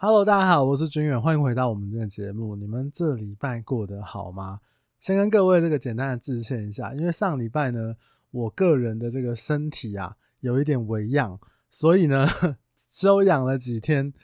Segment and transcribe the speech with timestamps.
[0.00, 2.54] Hello，大家好，我是军远，欢迎回到我们这个节目。
[2.54, 4.60] 你们这礼拜过得好吗？
[5.00, 7.96] 先跟各位这个简单的致歉一下，因为上礼拜呢，
[8.30, 12.28] 我个人的这个身体啊有一点微恙，所以呢
[12.78, 14.14] 休养了几天。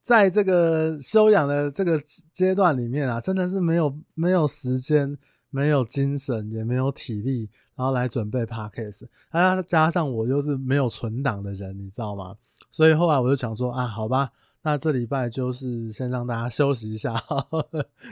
[0.00, 1.98] 在这个休养的这个
[2.32, 5.18] 阶段里面啊，真的是没有没有时间。
[5.52, 12.36] 没有精神，也没有体力，然后来准备 podcast，啊，加上我又是没有存档的人，你知道吗？
[12.70, 14.30] 所以后来我就想说啊，好吧，
[14.62, 17.14] 那这礼拜就是先让大家休息一下，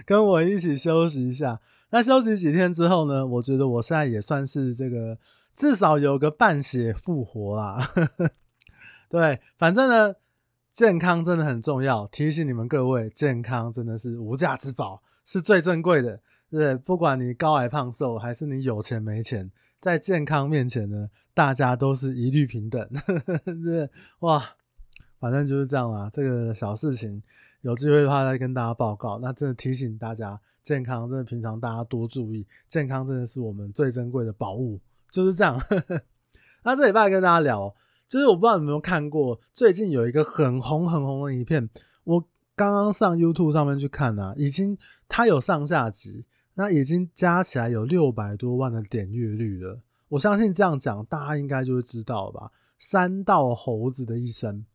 [0.06, 1.60] 跟我一起休息一下。
[1.91, 5.19] 那休息几天之后呢，我觉得我现在也算是这个
[5.55, 7.91] 至少有个半血复活啦。
[9.08, 10.14] 对，反正呢，
[10.72, 16.20] 健康真的很重要，提醒你们各位，健康真的是无价之宝，是最珍贵的。
[16.50, 22.86] 对，不管你高矮胖瘦，还是你有钱没钱，在健康面前呢，大家都是一律平等。
[23.64, 24.42] 对，哇，
[25.18, 26.08] 反正就是这样啦。
[26.12, 27.22] 这个小事情，
[27.60, 29.18] 有机会的话再跟大家报告。
[29.18, 34.80] 那真的提醒大家，健康真的平常大家多注意，健康真的是我们最珍贵的宝物。
[35.11, 35.61] 就是这样。
[36.64, 37.74] 那这礼拜跟大家聊，
[38.06, 41.69] 就是我不知道你有没有看过，最近有一个很红很红的影片，
[42.05, 42.24] 我
[42.55, 44.77] 刚刚上 YouTube 上面去看啊，已经
[45.08, 46.27] 它有上下集。
[46.61, 52.50] 那已经加起来有六百多万的点阅率了，我相信这样讲大家应该就会知道吧？
[52.77, 54.66] 三道猴子的一生。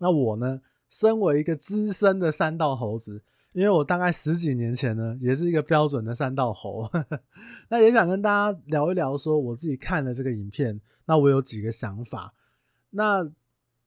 [0.00, 7.20] 那我呢，身为一个资深的三道猴子，因为我大概十几年前呢，也是一个标准的三道猴，呵呵，
[7.68, 12.34] 那也想跟大家聊一聊，说我自己看了这个影片，那我有几个想法。
[12.90, 13.30] 那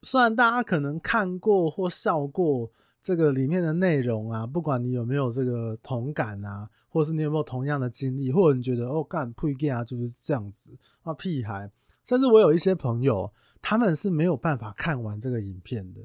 [0.02, 2.72] 虽然大家可能看过或笑过。
[3.06, 11.70] 这个里面的内容啊，不管你有没有这个同感啊，或是你有没有同样的经历，或者你觉得哦干不一定啊，就是这样子啊屁孩，
[12.06, 16.02] 甚至我有一些朋友，他们是没有办法看完这个影片的，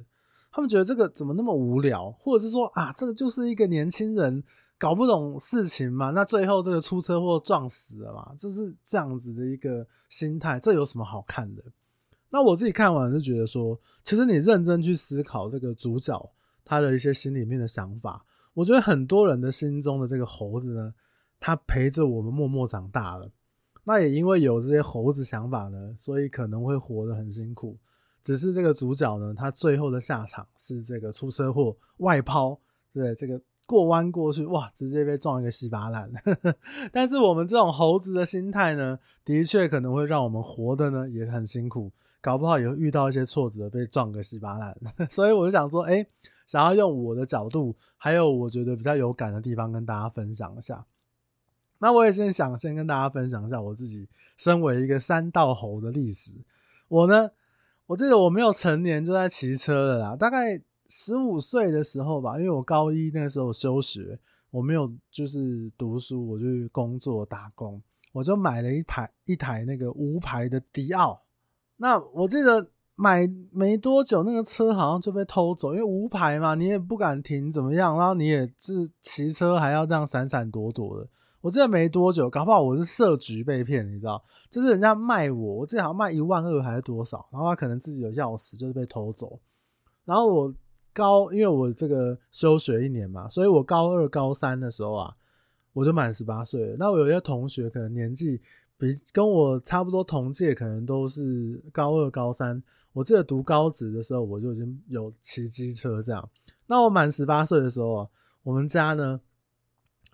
[0.52, 4.42] 他们觉得这个怎么那么无聊，或者是说啊，这个就是一个年轻人
[4.78, 11.62] 搞不懂事情嘛，那最后这个出车祸撞死了嘛，就是这样子的一个心态，这有什么好看的？
[12.30, 16.32] 那我自己看完就觉得说，其实你认真去思考这个主角。
[16.70, 20.92] 他的一些心里面的想法，我觉得很多人的心中的这个猴子呢，
[21.40, 23.32] 他陪着我们默默长大了。
[23.88, 27.76] 那也因为有这些猴子想法呢，所以可能会活得很辛苦。
[28.22, 32.60] 只是这个主角呢，他最后的下场是这个出车祸外抛，
[32.92, 36.12] 对，这个过弯过去，哇，直接被撞一个稀巴烂。
[36.92, 44.78] 但是我们这种猴子的心态呢，的确可能会让我们活得呢也很辛苦，搞不好也会遇到一些挫折，被撞个稀巴烂。
[45.08, 46.06] 所以我就想说，哎。
[46.48, 50.82] 想要用我的角度，还有我觉得比较有感的地方跟大家分享一下。
[51.78, 56.36] 那我也先想先跟大家分享一下我自己身为一个山道猴的历史。
[56.88, 57.30] 我呢，
[57.86, 64.18] 我记得我没有成年就在骑车了啦，大概十五岁的时候吧，因为我高一那个时候休学，
[64.50, 71.22] 我没有就是读书，我就工作打工，我就买了一台一台那个无牌的迪奥。
[71.76, 72.70] 那我记得。
[73.00, 77.96] 买没多久，那个车好像就被偷走，因为无牌嘛，你也不敢停，怎么样？
[77.96, 81.08] 然后你也是骑车还要这样闪闪躲躲的。
[81.48, 84.22] 我记得没多久，搞不好我是设局被骗，你知道？
[84.50, 89.40] 就是人家卖我，我记得好像卖一万二还是多少，然后他可能自己有钥匙，就是被偷走。
[90.04, 90.54] 然后我
[90.92, 95.16] 高，因为我这个休学一年嘛，所以我高二、高三的时候啊，
[95.72, 96.76] 我就满十八岁了。
[96.78, 98.38] 那我有些同学可能年纪
[98.76, 102.62] 比跟我差不多同届，可能都是高二、高三。
[102.92, 106.28] 我记得读高职的时候，我就已经有骑机车这样。
[106.66, 108.08] 那我满十八岁的时候啊，
[108.42, 109.18] 我们家呢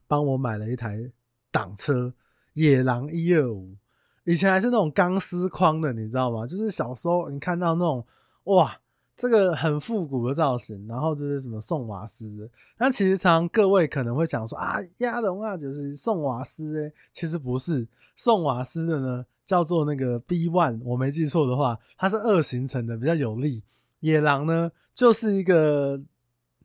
[0.07, 1.11] 帮我买了一台
[1.55, 2.13] 挡车
[2.55, 3.77] 野狼一二五，
[4.25, 6.45] 以前还是那种钢丝框的，你知道吗？
[6.45, 8.05] 就是小时候你看到那种
[8.45, 8.81] 哇，
[9.15, 12.51] 这个很复古的造型，然后就是什么宋瓦斯的。
[12.77, 19.25] 但其实常常各位可能会想说啊，亚龙啊，就是宋瓦斯诶，其实不是宋瓦斯的呢。
[19.47, 23.63] 叫做那个 B One，我没记错的话，它是二行程的，比较有力。
[24.01, 26.01] 野狼呢，就是一个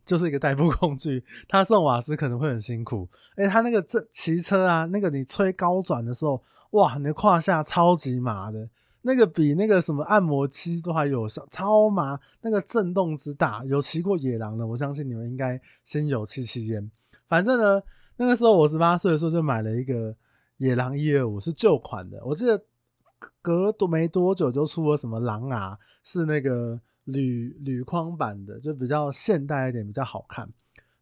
[0.10, 3.08] 就是一个代步工具，它送瓦斯可能会很辛苦。
[3.36, 6.42] 哎，它那个这骑车啊，那个你吹高转的时候，
[6.72, 8.68] 哇，你的胯下超级麻的，
[9.04, 13.64] 那个比那个什么按摩机都还有效，超麻，那个震动之大。
[13.66, 16.90] 有骑过野狼的，我相信你们应该先有戚戚焉。
[17.28, 17.84] 反正呢，
[18.18, 20.16] 那个时候我十八岁的时候就买了一个
[20.58, 22.64] 野狼一二五，是旧款的，我记得。
[23.42, 26.80] 隔多没多久就出了什么狼啊，是那个
[27.12, 30.50] 铝铝框版的，就比较现代一点，比较好看。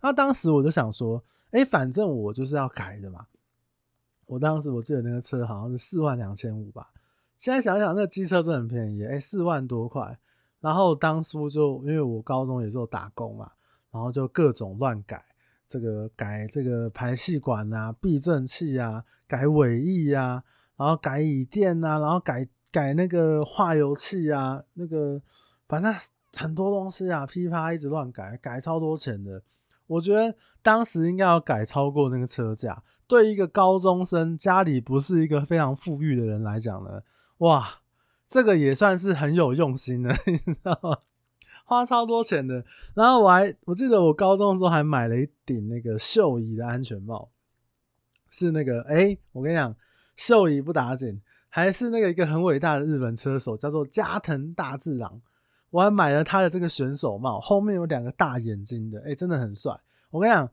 [0.01, 3.27] 那当时我就想说，哎，反正我就是要改的嘛。
[4.25, 6.91] 我当时我记得那个车好像是四万两千五吧。
[7.35, 10.19] 现在想想，那机车真的很便宜，哎，四万多块。
[10.59, 13.51] 然后当初就因为我高中也是有打工嘛，
[13.91, 15.23] 然后就各种乱改
[15.67, 20.43] 这个改这个排气管啊、避震器啊、改尾翼啊，
[20.75, 25.21] 然后改椅垫啊，然后改改那个化油器啊，那个
[25.67, 25.93] 反正
[26.33, 29.43] 很多东西啊，噼啪一直乱改，改超多钱的。
[29.87, 32.83] 我觉得当时应该要改超过那个车价。
[33.07, 37.01] 对一个高中生，家里不是一个非常富裕的人来讲呢，
[37.37, 37.65] 哇，
[38.27, 40.97] 这个也算是很有用心的， 你知道吗？
[41.63, 42.65] 花超多钱的。
[42.93, 47.29] 然后我还我记得我高中的时候还买了一顶那个秀椅的安全帽，
[48.29, 49.73] 是那个哎，我跟你讲，
[50.17, 55.21] 秀椅不打紧，还是那个一个很伟大的日本车手叫做加藤大智郎，
[55.69, 59.73] 我还买了他的这个选手帽，后面有两个大眼睛的，哎，真的很帅。
[60.11, 60.49] 我跟你讲。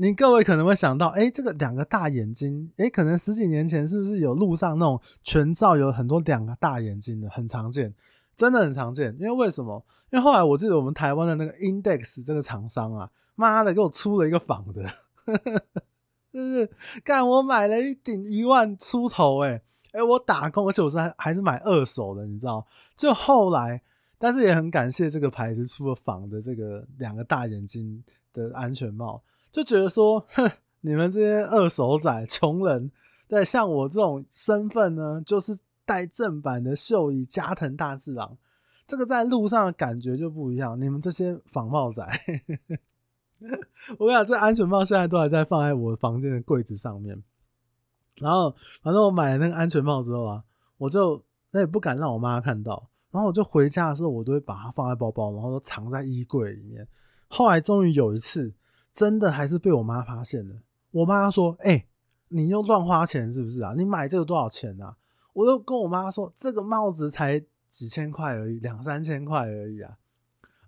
[0.00, 7.92] 你各位可能会想到，哎、这个两个大眼睛，哎、可能十几年前是不是有路上那种全罩有很多两个大眼睛的，很常见，
[8.36, 9.16] 真的很常见。
[9.18, 9.84] 因为为什么？
[10.12, 14.86] 因为后来我记得我们台湾的那个 Index 这个厂商啊，妈的给我出了一个仿的，
[16.30, 16.70] 是不是？
[17.02, 22.64] 干，我买了一顶一万出头、欸，哎，哎，我打工，而且我是还是买二手的，你知道？
[22.94, 23.82] 就后来，
[24.18, 29.22] 但是也很感谢这个牌子出了仿的这个两个大眼睛的安全帽。
[29.50, 30.50] 就觉得说，哼，
[30.80, 32.90] 你们这些二手仔、穷人，
[33.26, 38.36] 对，像我这种身份呢，就是戴正版的秀椅加藤大志郎，
[38.86, 40.78] 这个在路上的感觉就不一样。
[40.78, 42.02] 你们这些仿冒仔，
[43.98, 47.22] 我跟你讲，这安全帽现在都还在放在我房间的柜子上面。
[48.16, 50.44] 然后，反正我买了那个安全帽之后啊，
[50.76, 52.90] 我就那也不敢让我妈看到。
[53.10, 56.86] 然后我就回家的时候，我都会把它放在包包，然后都藏在衣柜里面。
[57.28, 58.54] 后来终于有一次。
[58.90, 60.62] 真的还是被我妈发现了。
[60.90, 61.86] 我妈说：“哎、
[62.28, 63.72] 你又乱花钱是不是啊？
[63.76, 64.96] 你买这个多少钱啊？”
[65.34, 67.38] 我就跟我妈说：“这个帽子才
[67.68, 69.98] 几千块而已，两三千块而已啊。”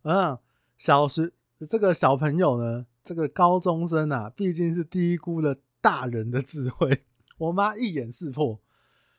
[0.04, 0.38] 嗯，
[0.78, 1.32] 小学
[1.68, 7.04] 这个小朋友呢，这个高中生啊，毕竟是低估了大人的智慧。
[7.38, 8.60] 我妈一眼识破，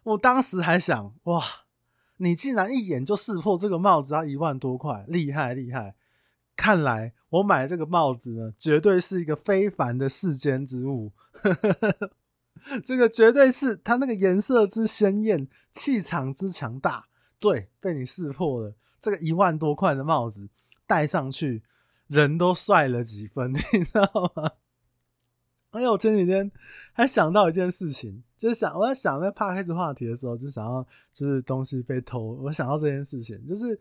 [0.03, 1.43] 我当时还想：哇，
[2.23, 5.95] 你竟然一眼就识破这个帽子要一万多块，厉害厉害！
[6.55, 11.11] 看来我买这个帽子呢，绝对是一个非凡的世间之物。
[12.83, 17.07] 这个绝对是它那个颜色之鲜艳，气场之强大。
[17.39, 18.75] 对，被你识破了。
[18.99, 20.47] 这个一万多块的帽子
[20.85, 21.63] 戴上去，
[22.05, 24.51] 人都帅了几分，你知道吗？
[25.71, 26.51] 而且我前几天
[26.93, 33.79] 还想到一件事情，就是想我在想那 podcast 话题的时候，就想要就是东西被偷，我想到这件事情，就是。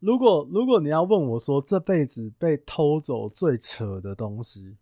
[0.00, 4.76] 如果如果你要问我说，这辈子被偷走最扯的东西，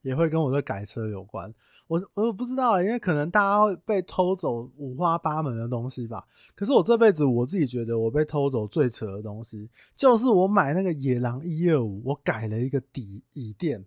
[0.00, 1.52] 也会跟我的改车有关。
[1.86, 6.26] 我我不知道，因为可能大家会被偷走五花八门的东西吧。
[6.54, 13.84] 可是我这辈子我自己觉得，我被偷走最扯的东西，就是我买那个野狼一二五，我改了一个底椅垫。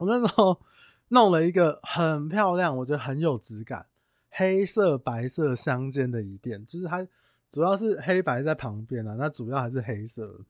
[0.00, 0.60] 我那时候
[1.08, 3.86] 弄了一个很漂亮，我觉得很有质感，
[4.28, 7.06] 黑色白色相间的椅垫，就是它。
[7.50, 10.42] 主要是黑白在旁边啊，那主要还是黑色，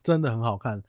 [0.00, 0.80] 真的很好看，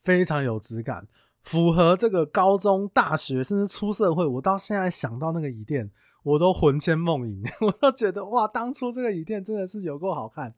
[0.00, 1.06] 非常有质感，
[1.40, 4.26] 符合这个高中、大学甚至出社会。
[4.26, 5.88] 我到现在想到那个椅垫，
[6.24, 10.52] 我都魂牵梦萦， 我都觉得哇，当初这个椅垫真的是有够好看。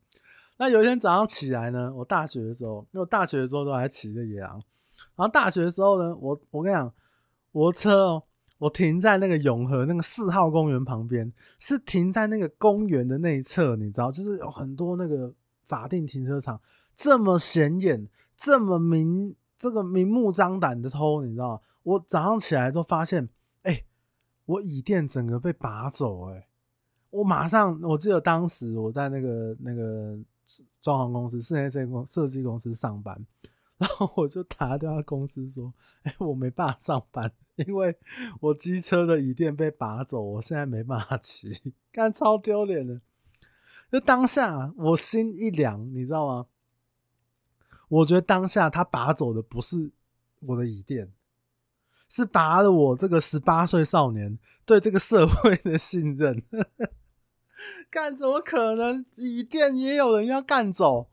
[0.57, 4.63] 那有一天早上起来呢，我大学的时候，因为我大学的时候都还骑着野狼，
[5.17, 6.93] 然后大学的时候呢，我我跟你讲，
[7.53, 8.23] 我车哦。
[8.59, 16.59] 我停在那个永和那个四号公园旁边，是停在那个公园的那一侧，你知道，就是有很多那个法定停车场，
[16.95, 21.61] 这么显眼，这么明，这个明目张胆的偷，你知道？
[21.83, 23.29] 我早上起来之后发现，
[23.65, 23.85] 哎、
[24.47, 26.49] 我椅垫整个被拔走、欸，哎，
[27.11, 30.17] 我马上，我记得当时我在那个那个
[30.81, 33.27] 装潢公司、室内设计公设计公司上班。
[33.85, 35.75] 然后我就打电话公司说
[36.05, 37.95] ：“哎、我没办法上班，因为
[38.41, 43.03] 我机车的椅垫被拔走，我现在没办法骑，干超丢脸的。”
[43.93, 46.47] 就当下我心一凉，你知道吗？
[47.89, 49.93] 我觉得当下他拔走的不是
[50.41, 51.13] 我的椅垫，
[52.09, 56.43] 是拔了我这个十八岁少年对这个社会的信任。
[57.91, 61.11] 干怎么可能椅垫也有人要干走？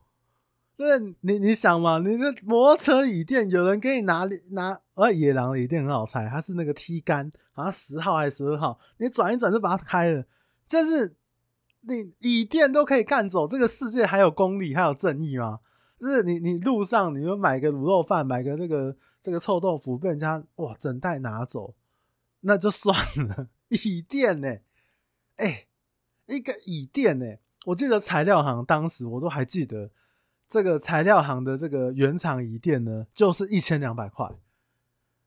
[0.78, 10.26] 那，你你想嘛，你的摩托车椅垫有人给你拿拿，呃，野狼的椅垫很好拆，它是那个 T 杆，好像十号还是十二号，你转一转就把它开了。
[10.66, 11.16] 就是
[11.82, 15.60] 你椅垫都可以干走，这个世界还有公理还有正义吗？
[16.00, 21.76] 就是你你路上你就买个卤肉饭，买个这个这个臭豆腐被人家哇整袋拿走，
[22.40, 22.98] 那就算
[23.28, 23.50] 了。
[23.70, 24.58] 椅垫呢？
[25.36, 25.68] 哎，
[26.26, 27.36] 一个椅垫呢？
[27.66, 29.92] 我记得材料行当时我都还记得。
[30.52, 34.30] 这个材料行的这个原厂椅垫呢，就是一千两百块。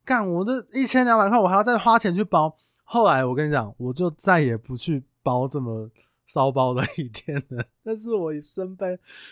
[0.05, 2.59] 干，我这一千两百块，我还要再花钱去包。
[2.85, 5.91] 后来我跟你讲，我就再也不去包这么
[6.27, 7.65] 骚包的椅垫了。
[7.83, 8.77] 这是我一生，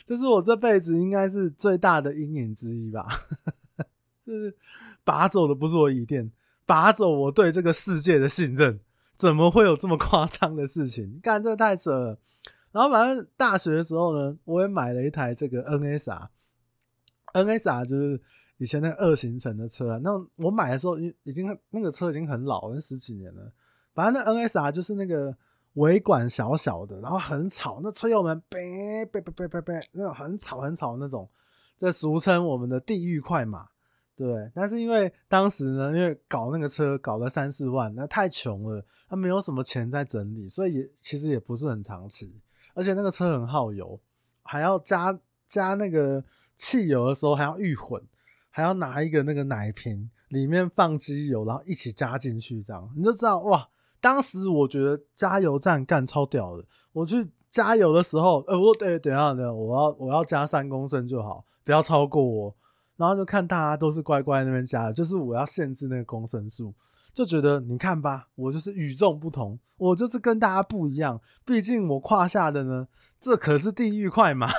[0.07, 3.07] 这是我这辈子应该是最大的阴影之一吧。
[4.25, 4.57] 就是
[5.05, 6.33] 拔走的不是我椅垫，
[6.65, 8.81] 拔走我对这个世界的信任。
[9.15, 11.21] 怎么会有这么夸张的事情？
[11.23, 12.19] 干，这太扯了。
[12.73, 18.21] 然后反正大学的时候呢，我也买了一台这个 NSR，NSR 就是
[18.57, 20.01] 以前那个二行程的车啊。
[20.03, 23.53] 那我买的时候已已经那个车已经很老了，十几年了。
[23.95, 25.37] 反正那 NSR 就是那个
[25.75, 31.29] 尾管小小的，然后很吵，那车油门哔哔哔哔哔哔，那种很吵很吵的那种，
[31.77, 33.69] 这俗称我们的地狱快马。
[34.15, 42.43] 对，但是因为当时呢，因为搞那个车搞了三四万，那太穷了，他没有什么钱在整理，所以也其实也不是很长期，
[42.75, 44.01] 而且那个车很耗油，
[44.43, 46.25] 还要加加那个
[46.57, 48.03] 汽油的时候还要预混，
[48.51, 53.69] 还要拿一个那个奶瓶里面放机油，然后一起加进去，这样你就知道哇，
[54.01, 62.57] 当时我觉得加油站干超屌的，我去加油的时候，呃，我对，等一下，我要我要加三公升就好，不要超过我。
[62.97, 66.73] 然后就看大家都是乖乖那边加，就是我要限制那个公升数，
[67.13, 71.21] 就觉得你看吧，我就是与众不同，我就是跟大家不一样。
[71.45, 72.89] 毕竟我胯下的呢，
[73.21, 74.51] 这可是地狱快马，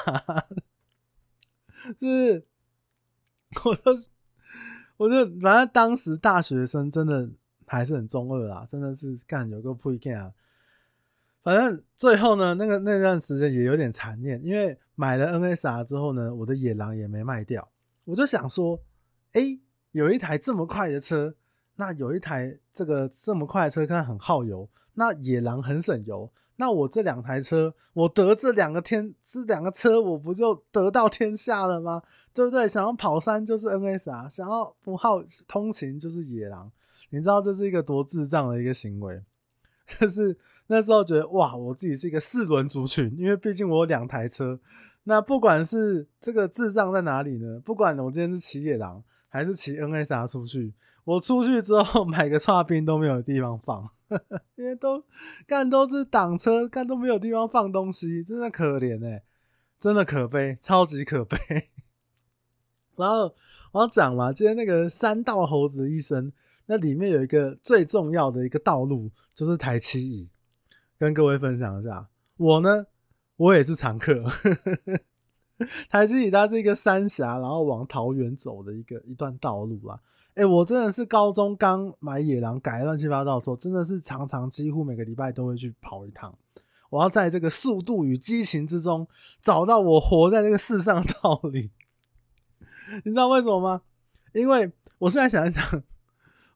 [1.97, 2.45] 就是，
[3.65, 3.91] 我就
[4.97, 7.31] 我就反正当时大学生真的
[7.65, 10.33] 还是很中二啊，真的是干有个不一样啊。
[11.41, 17.69] 反正最后呢，那个那段时间也有点残念，因为买了 NSR 之后呢，我的野狼也没卖掉。
[18.05, 18.79] 我就想说，
[19.33, 19.41] 哎、
[19.91, 21.35] 有一台这么快的车，
[21.75, 32.01] 那有一台这个这么快的车，看很耗油，那野狼很省油，那我这两台车，我得这两个天，这两个车，我不就得到天下了吗？
[32.33, 32.67] 对不对？
[32.67, 36.71] 想要跑山就是 NSR，想要不耗通勤就是野狼，
[37.09, 39.21] 你知道这是一个多智障的一个行为，
[39.99, 40.37] 就是
[40.67, 44.59] 那时候觉得哇，我自己是一个四轮族群，因为毕竟我有两台车。
[45.05, 47.59] 那不管是这个智障在哪里呢？
[47.59, 50.73] 不管我今天是骑野狼还是骑 NSR 出去，
[51.05, 53.89] 我出去之后买个剉冰都没有地方放，
[54.55, 55.03] 因为都
[55.45, 59.23] 干都是挡车，干都没有地方放东西，真的可怜哎、
[59.79, 61.37] 真的可悲，超级可悲。
[62.95, 63.35] 然后
[63.71, 66.31] 我要讲嘛，今天那个山道猴子的一生，
[66.67, 70.29] 那里面有一个最重要的一个道路，就是台七，
[70.97, 72.09] 跟各位分享一下。
[72.37, 72.87] 我呢。
[73.35, 74.23] 我也是常客，
[75.89, 79.99] 台七乙它是一个三峡，然后往桃园走的一个一段道路啦。
[80.35, 86.35] 哎、我真的是高中刚买野狼改乱七八糟的时候，真的是常常几乎每个礼拜都会去跑一趟。
[86.89, 89.07] 我要在这个速度与激情之中
[89.41, 91.71] 找到我活在这个世上的道理。
[93.05, 93.81] 你知道为什么吗？
[94.33, 95.83] 因为我现在想一想，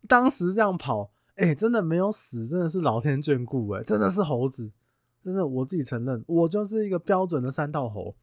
[0.08, 4.72] 当时这样跑，哎、真的没有死，真的是老天眷顾，哎，真的是猴子。
[5.24, 8.16] 真的，我自己承认，我就是一个标准的三道猴。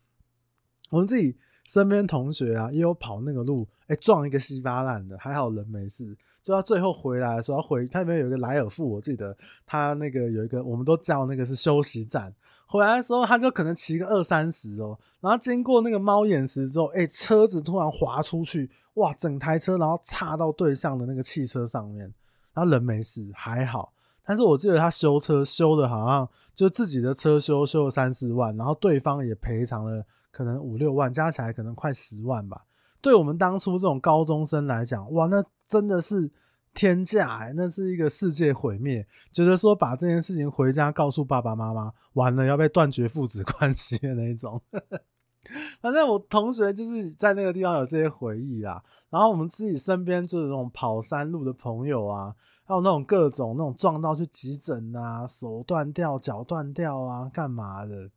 [0.90, 6.16] 我们自己身边同学啊，也有跑那个路，哎、撞一个稀巴烂的，还好人没事。
[6.42, 12.32] 就到最后回来的时候，回他那边有一个莱尔富，我记得他那个有一个，我们都叫那个是休息站。
[12.66, 22.12] 回来的时候，他就可能骑个二三十哦，然后经过那个猫眼石之后，哎、欸，车子突然滑出去，哇，整台车然后插到对向的那个汽车上面，
[22.52, 23.92] 然后人没事，还好。
[24.26, 30.04] 但是我记得他修车修的好像就自己的车修修了三四万，然后对方也赔偿了
[30.34, 32.64] 可能五六万，加起来可能快十万吧。
[33.00, 36.32] 对我们当初这种高中生来讲，哇，那真的是
[36.72, 39.06] 天价欸，那是一个世界毁灭。
[39.30, 44.60] 觉得说把这件事情回家告诉爸爸妈妈，完了要被断绝父子关系的那一种。
[45.80, 58.10] 反正我同学就是在那个地方有这些回忆啊，然后我们自己身边就是那种跑山路的朋友啊，还有那种各种那种撞到去急诊啊，手断掉、脚断掉啊，干嘛的？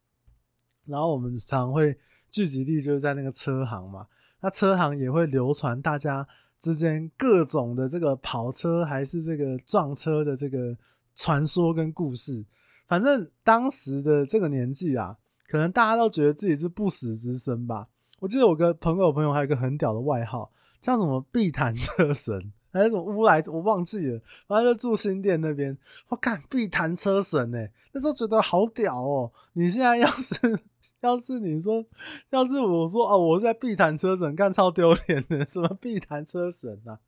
[0.88, 1.98] 然后我们常会
[2.29, 4.08] 聚集地就是在那个车行嘛，
[4.41, 6.27] 那车行也会流传大家
[6.60, 10.77] 之间各种的这个跑车还是这个撞车的这个
[11.13, 12.46] 传说跟故事。
[12.88, 15.17] 反正当时的这个年纪啊。
[15.50, 17.88] 可能大家都觉得自己是不死之身吧。
[18.20, 20.51] 我记得我个朋友朋友还有一个很屌的外号，
[20.82, 24.22] 叫什么“碧潭车神”还是什么乌来，我忘记了。
[24.46, 25.77] 反正就住新店那边，
[26.10, 29.32] 我看“碧潭车神”呢，那时候觉得好屌哦。
[29.53, 30.60] 你现在要是
[31.01, 31.86] 要是你说，
[32.32, 37.00] 要是我说哦，我在碧潭车神，干超丢脸的，什么碧潭车神啊？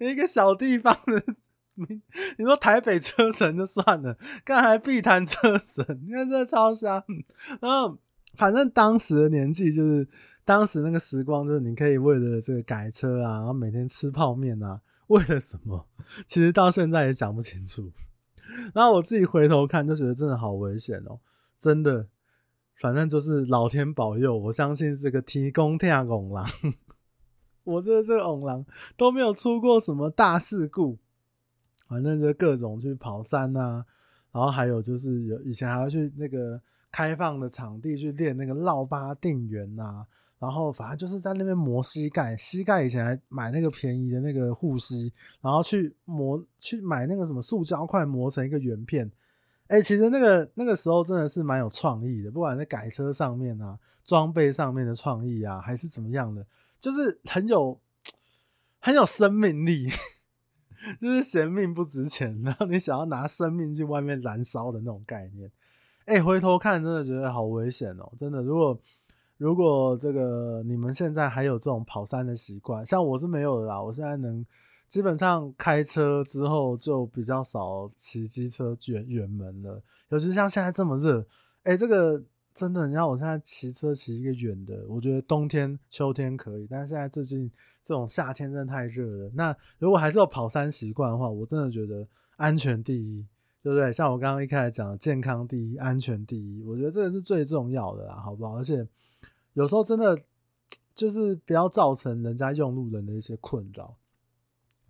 [0.00, 1.22] 一个小地方的。
[2.36, 7.02] 你说台北车神就算了，干还碧潭车神，你看这超瞎。
[7.62, 7.98] 然后
[8.36, 10.06] 反正当时的年纪就是
[10.44, 15.88] 当时那个时光，就是你可以为了这个改车啊，然后每天吃泡面啊，为了什么？
[16.26, 17.90] 其实到现在也讲不清楚。
[18.74, 21.20] 然后我自己回头看，就觉得真的好危险哦，
[21.58, 22.08] 真的。
[22.82, 26.44] 反正就是老天保佑，我相信这个提供天公狼，
[27.62, 30.98] 我觉得这个拱狼都没有出过什么大事故。
[31.86, 33.84] 反正就各种去跑山啊，
[34.32, 36.60] 然后还有就是有以前还要去那个
[36.90, 40.04] 开放的场地去练那个绕八定圆呐，
[40.40, 49.08] 然后反正就是在那边磨膝盖，膝盖以前还买那个便宜的那个护膝，然后去磨去买那个什么塑胶块磨成一个圆片。
[49.72, 56.46] 哎、其实那个那个时候真的是蛮有创意的，不管在改车上面啊，装备上面的创意啊，还是怎么样的，
[56.78, 57.80] 就是很有
[58.78, 59.88] 很有生命力。
[61.00, 65.48] 就是嫌命不值钱，然后你想要拿生命去外面燃烧的那种概念。
[66.06, 68.12] 哎、回头看真的觉得好危险哦！
[68.18, 68.78] 真的，如果
[69.36, 73.80] 如果这个你们现在还有这种跑山的习惯，像我是没有的啦。
[73.80, 74.44] 我现在能
[74.92, 81.26] 基本上开车之后就比较少骑机车远远门了，尤其像现在这么热，
[81.62, 82.22] 哎、这个。
[82.54, 87.50] 真的，你看我现在骑车骑一个远的，我觉得冬天、秋天可以，但是现在最近
[87.82, 89.30] 这种夏天真的太热了。
[89.34, 92.06] 那如果还是有跑山习惯的话，我真的觉得
[92.36, 93.26] 安全第一，
[93.62, 93.90] 对不对？
[93.90, 98.58] 像我刚刚一开始讲的，健康第一，安全第一，我觉得这个是最重要的啦，好不好？
[98.58, 98.86] 而且
[99.54, 100.20] 有时候真的
[100.94, 103.96] 就是不要造成人家用路人的一些困扰，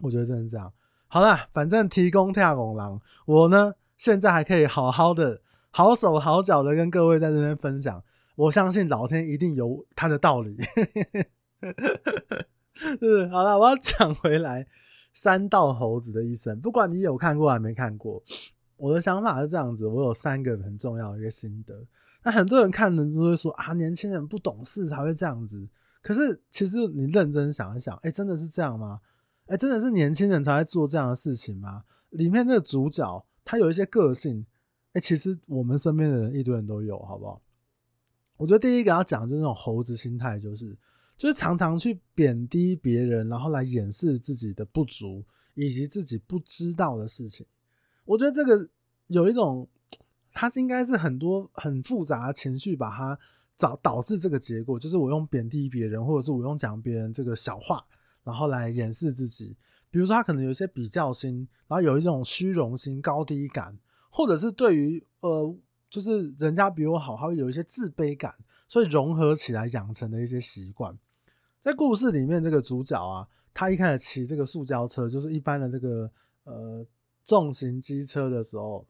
[0.03, 0.71] 我觉得真是这样。
[1.09, 5.41] 好啦，反正提供跳拱狼，我呢现在还可以好好的。
[5.75, 8.05] 好手好脚的跟各位在这边分享，
[8.37, 10.55] 我相信老天一定有他的道理。
[13.01, 14.67] 是，好了，我要讲回来，
[15.15, 18.23] 三道猴子的一生，不管你有看过还没看过，
[18.77, 21.75] 我的想法是这样子，我有三个很重要的一个心得。
[22.23, 25.67] 那很多人看了都会说啊，年轻人不懂事才会这样子。
[26.03, 29.01] 可是其实你认真想一想，哎、真的是这样吗？
[29.53, 31.85] 哎、真的是年轻人才会做这样的事情吗？
[32.09, 34.47] 里面这个主角他有一些个性。
[34.95, 37.43] 哎、其实我们身边的人一堆人都有，好不好？
[38.39, 40.75] 我觉得第一个要讲就是那种猴子心态，就是
[41.19, 45.23] 就是常常去贬低别人，然后来掩饰自己的不足
[45.55, 47.45] 以及自己不知道的事情。
[48.07, 48.67] 我觉得这个
[49.09, 49.69] 有一种，
[50.33, 53.19] 它应该是很多很复杂的情绪把它
[53.59, 57.85] 导导致这个结果，就是我用贬低别人，或者是我用讲别人这个小话，
[58.25, 59.57] 然后来掩饰自己。
[59.91, 63.79] 比如说，他可能有一些比较心，然后有一种虚荣心、高低感。
[64.15, 65.57] 或者是对于呃，
[65.89, 68.35] 就是人家比我好，他会有一些自卑感，
[68.69, 70.99] 所以融合起来养成的一些习惯。
[71.59, 76.11] 在故事里面，这个主角啊，他一开始骑这个塑胶车，就是一般的这个
[76.45, 76.87] 呃
[77.25, 78.87] 重型机车的时候，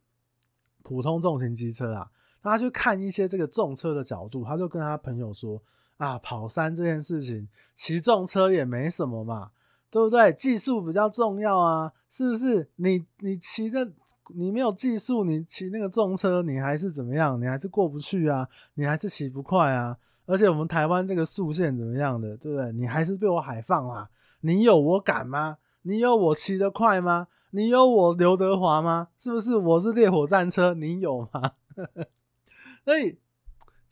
[0.82, 2.10] 普通重型机车啊，
[2.42, 5.62] 他去看一些这个重车的角度，他就跟他朋友说
[5.96, 9.50] 啊，跑山这件事情，骑重车也没什么嘛，
[9.90, 10.32] 对不对？
[10.32, 12.70] 技术比较重要啊，是不是？
[12.76, 13.92] 你你骑着。
[14.34, 17.38] 你没有技术，你骑那个重车，你还是怎么样？
[17.42, 19.98] 你还是过不去啊，你还是骑不快啊。
[20.24, 22.72] 而且我们台湾这个速限怎么样的，对不对？
[22.72, 24.08] 你还是被我海放啊。
[24.42, 25.58] 你有我敢吗？
[25.82, 27.26] 你有我骑得快吗？
[27.50, 29.08] 你有我刘德华吗？
[29.18, 29.56] 是不是？
[29.56, 31.52] 我是烈火战车，你有吗？
[32.86, 33.18] 所以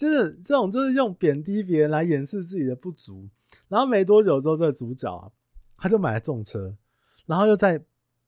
[0.01, 3.29] 就是这种，就是用贬低别人来掩饰自己的不足。
[3.69, 5.31] 然后没多久之后，这个主角啊，
[5.77, 6.75] 他就买了重车，
[7.27, 7.85] 然后又在。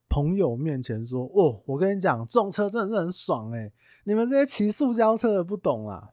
[0.09, 6.11] 朋友面前说：“哦，我跟你讲，重车真的是很爽诶，你们这些骑塑胶车的不懂啊！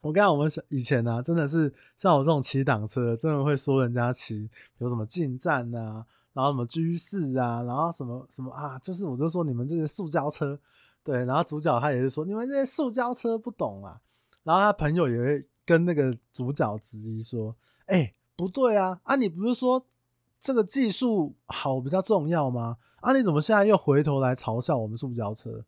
[0.00, 10.58] 我跟，我们以前呢、啊，真的是像我这种骑挡车，真的会说人家骑有什么进站啊，然后什么居士啊，然后什么什么啊，就是我就说你们这些塑胶车，
[11.04, 11.24] 对。
[11.24, 14.00] 然后主角他也是说你们这些塑胶车不懂啊。
[14.44, 19.84] 然后他朋友也会跟那个主角质疑说：哎，不对啊，啊，你不是说？”
[20.40, 22.76] 这个技术好比较重要吗？
[23.00, 25.64] 啊，你怎么现在又回头来嘲笑我们塑胶车？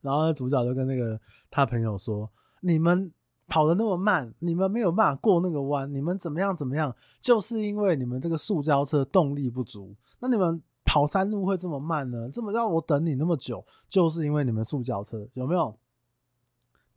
[0.00, 1.20] 然后主角就跟那个
[1.50, 2.30] 他朋友说
[2.62, 3.12] ：“你们
[3.46, 6.96] 跑得那么慢，你们没有办法过那个弯，你们怎么样怎么样？
[7.20, 9.94] 就是因为你们这个塑胶车动力不足。
[10.20, 12.30] 那你们跑山路会这么慢呢？
[12.30, 15.78] 这么让我等你那么久，就是因为你们塑胶车有没有？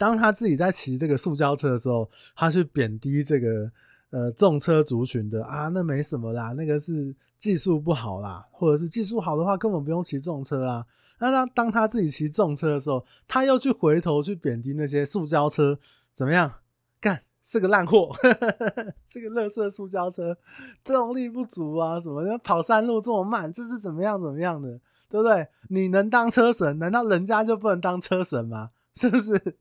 [0.04, 3.72] 当他自己在骑这个塑胶车的时候，他去贬低这个。”
[4.14, 10.86] 呃，重车族群的啊，那没什么啦，那个是技术不好啦，或者是技术好的话，根本不用骑重车啊。
[11.18, 15.80] 那当当他自己骑重车的时候，他又去回头去贬低那些塑胶车，
[16.12, 16.60] 怎么样？
[17.02, 18.16] 干，是个烂货，
[19.10, 20.38] 这个垃圾塑胶车，
[20.84, 25.48] 动力不足啊，什么的，跑山路这么慢，就是怎么样怎么样的，对不对？
[25.70, 28.70] 你能当车神，难道人家就不能当车神吗？
[28.94, 29.58] 是不是？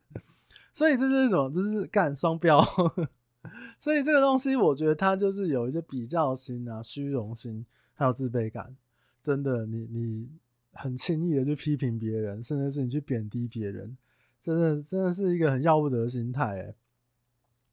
[0.72, 1.50] 所以这是什么？
[1.50, 2.64] 这是干双标。
[3.78, 8.76] 所以这个东西，我觉得它就是有一些比较心啊、虚荣心，还有自卑感。
[9.20, 10.28] 真的，你你
[10.72, 13.96] 很轻易的去批评别人，甚至是你去贬低别人，
[14.40, 16.74] 真的真的是一个很要不得的心态哎。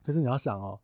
[0.04, 0.80] 可是你要想哦，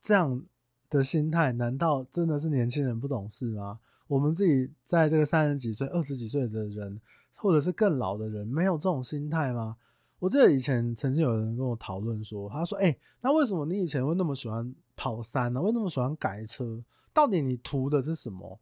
[0.00, 0.42] 这样
[0.90, 3.78] 的心态，难道真的是年轻人不懂事吗？
[4.08, 7.00] 我们自己在这个三十几岁、二十几岁的人，
[7.36, 9.76] 或者是更老的人，没有这种心态吗？
[10.20, 15.62] 我记得以前曾经有人跟我讨论说，他说：“哎、那为什么你以前会那么喜欢跑山呢？
[15.62, 16.82] 为什么那么喜欢改车？
[17.12, 18.58] 到底你图的是什么？”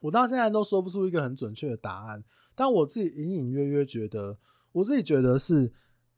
[0.00, 4.38] 我到现在都说不出一个很准确的答案，但我自己隐隐约约觉得，
[4.72, 5.72] 我自己觉得是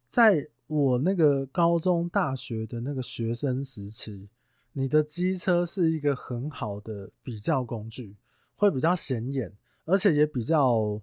[0.07, 4.29] 在我那个高中、大学的那个学生时期，
[4.71, 8.15] 你的机车是一个很好的比较工具，
[8.55, 11.01] 会比较显眼，而且也比较。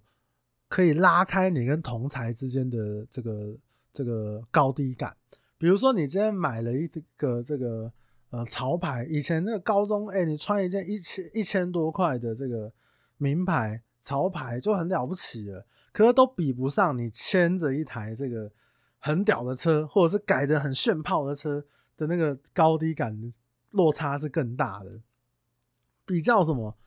[0.67, 3.57] 可以拉开你跟同才之间的这个
[3.93, 5.15] 这个高低感。
[5.57, 7.91] 比如说，你今天买了一个这个
[8.29, 12.71] 呃潮牌，以前那个高中，哎、你穿一件一千一千多块的这个
[13.17, 18.51] 名牌潮牌就很了不起了，可是都比不上你牵着一台这个
[18.99, 23.33] 很屌的车，或者是改的很炫炮的车的那个高低感
[23.71, 25.01] 落差是更大的。
[26.05, 26.77] 比较什么？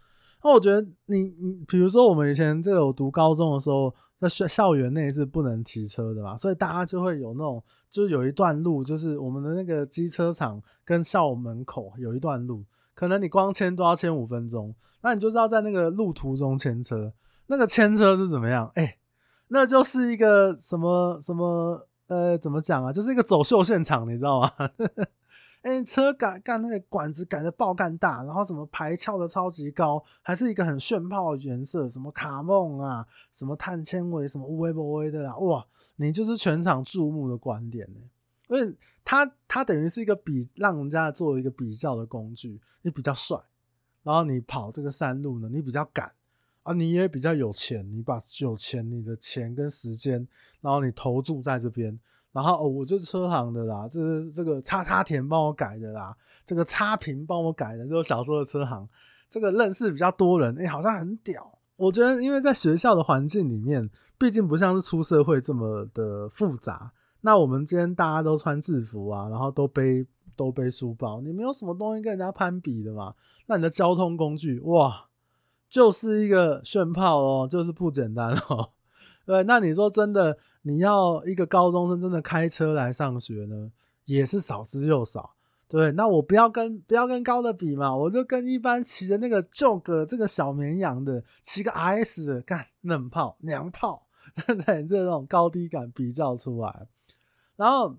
[0.43, 17.13] 那我觉得你你比如说我们以前这个我读高中的时候，在校校园内是不能骑车的嘛，所以大家就会有那种，就是有一段路，就是我们的那个机车厂跟校门口有一段路，可能你光牵都要牵五分钟，那你就是要在那个路途中牵车，
[17.47, 18.71] 那个牵车是怎么样？
[18.75, 18.97] 哎、
[19.49, 22.93] 那就是一个什么什么呃，怎么讲啊？
[22.93, 24.51] 就是一个走秀现场，你知道吗？
[25.63, 38.01] 哎、车杆干那个管子改的爆干大，然后什么排翘的超级高，还是一个很炫炮的颜色，什么卡梦啊，什么碳纤维，什么乌龟波威的啦，哇，你就是全场注目的观点呢。
[38.49, 43.39] 因为它它等于是一个比让人家做一个比较的工具，你比较帅，
[44.03, 46.11] 然后你跑这个山路呢，你比较赶
[46.63, 50.27] 啊，你也比较有钱，你把有钱你的钱跟时间，
[50.63, 52.01] 然后你投注在这边。
[52.33, 58.89] 然后哦，我就车行的啦，这是这个叉叉田帮我改的啦，这个差评帮我改的，就是小时候的车行，
[59.29, 61.59] 这个认识比较多人，哎，好像很屌。
[61.77, 63.89] 我觉得，因为在学校的环境里面，
[64.19, 66.93] 毕竟不像是出社会这么的复杂。
[67.23, 73.15] 那我们今天大家都穿制服啊，然后都背都背书包，你没有什么东西跟人家攀比的嘛？
[73.47, 75.07] 那你的交通工具哇，
[75.69, 78.71] 就是一个炫炮哦，就是不简单哦。
[79.25, 83.71] 对，那你说真的，你要一个高中生真的开车来上学呢，
[84.05, 85.37] 也是少之又少。
[85.67, 94.09] 对，那我不要跟不要跟高的比嘛，我就跟一般骑的那个旧个这个小绵羊的，骑个 RS 的干嫩炮娘炮，
[94.67, 96.89] 对，这种高低感比较出来。
[97.55, 97.97] 然后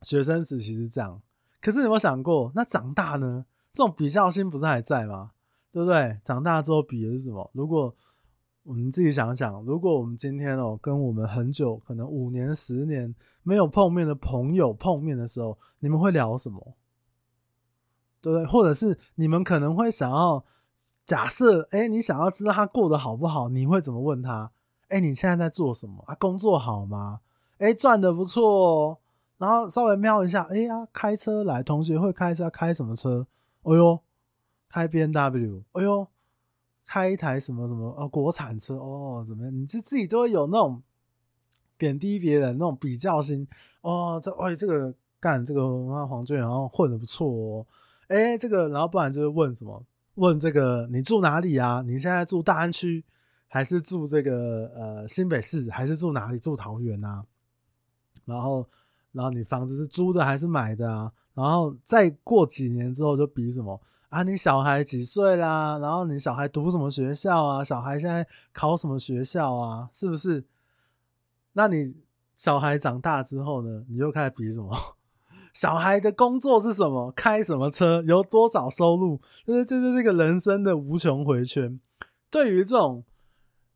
[0.00, 1.20] 学生时期是这样，
[1.60, 3.44] 可是你有没有想过，那长大呢？
[3.70, 5.32] 这种比较心不是还在吗？
[5.70, 6.18] 对不对？
[6.22, 7.50] 长大之后比的是什么？
[7.52, 7.94] 如果
[8.68, 16.76] 我们自己想想，如果我们今天哦跟我们很久，可能五年、十年没有碰面的朋友碰面的时候，你们会聊什么？
[18.20, 18.44] 对不对？
[18.44, 20.44] 或者是你们可能会想要
[21.06, 24.52] 假设，哎，你想要知道他过得好不好，你会怎么问他？
[24.88, 26.14] 哎，你现在在做什么啊？
[26.16, 27.20] 工作好吗？
[27.56, 28.98] 哎，赚的不错哦。
[29.38, 33.26] 然后稍微瞄一下，哎呀，开车来，同学会开车，开什么车？
[33.62, 34.00] 哎呦，
[34.68, 35.62] 开 BMW。
[35.72, 36.06] 哎呦。
[36.88, 39.54] 开一台什么什么哦，国产车哦，怎么样？
[39.54, 40.82] 你就自己就会有那种
[41.76, 43.46] 贬低别人那种比较心
[43.82, 44.18] 哦。
[44.24, 47.66] 这哎，这个干这个啊，黄俊然后混得不错哦。
[48.06, 49.84] 哎，这个然后不然就是问什么？
[50.14, 51.82] 问这个你住哪里啊？
[51.86, 53.04] 你现在住大安区
[53.48, 56.38] 还是住这个呃新北市还是住哪里？
[56.38, 57.22] 住桃园啊？
[58.24, 58.66] 然后
[59.12, 61.12] 然后你房子是租的还是买的啊？
[61.34, 63.78] 然后再过几年之后就比什么？
[64.08, 65.78] 啊，你小孩几岁啦？
[65.78, 67.62] 然后你小孩读什么学校啊？
[67.62, 69.90] 小孩现在考什么学校啊？
[69.92, 70.44] 是不是？
[71.52, 71.94] 那你
[72.34, 73.84] 小孩长大之后呢？
[73.88, 74.74] 你又开始比什么？
[75.52, 77.12] 小孩的工作是什么？
[77.12, 78.02] 开什么车？
[78.06, 79.20] 有多少收入？
[79.44, 81.78] 就是这就是一个人生的无穷回圈。
[82.30, 83.04] 对于这种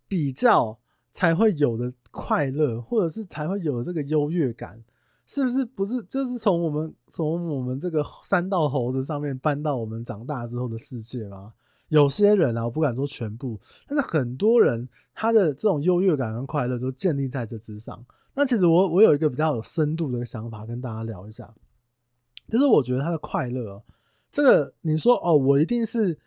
[0.08, 0.78] 比较
[1.10, 4.82] 才会有的快乐，或者是才会有这个优越感。
[5.26, 11.54] 是不是不是就是从我们从我们这个三道猴子上面搬到我们长大之后的世界吗？
[11.88, 18.04] 有些人啊，我不敢说全部，但是很多人他的这种优越感跟快乐都建立在这之上。
[18.34, 21.54] 那其实我我有一个比较有深度的想法跟大家聊一下，
[22.48, 23.82] 就是我觉得他的快乐，
[24.30, 26.18] 这个你说哦，我一定是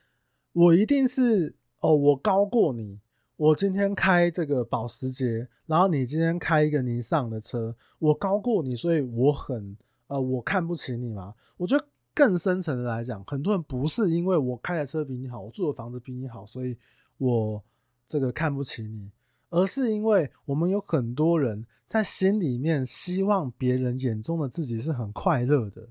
[0.54, 3.00] 我一定是哦，我高过你，
[3.38, 9.76] 我今天开这个保时捷，然后你今天开一个尼桑的车，我高过你，所以我很
[10.08, 11.36] 呃，我看不起你嘛？
[11.58, 16.78] 我觉得更深层的来讲，很多人不是因为我开的车比你好，我住的房子比你好，所以
[17.18, 17.62] 我
[18.08, 19.12] 这个看不起你，
[19.50, 25.90] 而是因为我们有很多人在心里面希望别人眼中的自己是很快乐的。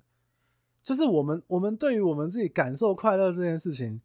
[0.82, 4.00] 就是我们，我们对于我们自己感受快乐这件事情，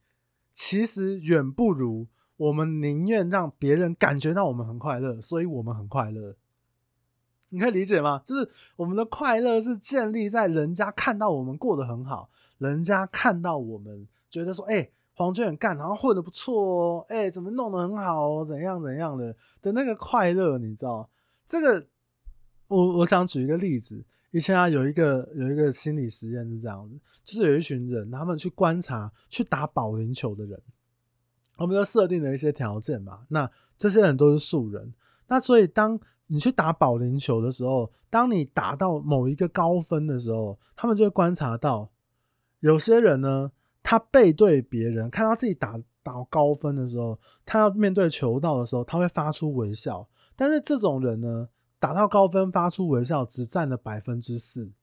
[0.52, 2.08] 其实远不如
[2.40, 6.38] 我们宁愿让别人感觉到我们很快乐，所以我们很快乐。
[7.50, 8.22] 你可以理解吗？
[8.24, 21.10] 就是我们的快乐是建立在人家看到我们过得很好，人家看到我们觉得说，哎、黄军很干，然后混得不错哦，哎、怎么弄得很好哦，怎样怎样的的那个快乐，你知道？
[21.46, 21.88] 这个，
[22.70, 24.06] 我我想举一个例子。
[24.32, 30.62] 以前啊，有一个有一个心理实验是这样子，就是有一群人，他们去观察去打保龄球的人，
[31.60, 33.26] 我们就设定了一些条件嘛。
[33.30, 34.94] 那这些人都是素人，
[35.28, 41.92] 那所以当你去打保龄球的时候，当你打到某一个高分的时候，他们就会观察到，
[42.60, 50.08] 有些人呢，他背对别人，看到自己打打高分的时候，他要面对球道的时候，他会发出微笑。
[50.36, 54.74] 但是这种人呢，打到高分发出微笑只占了百分之四，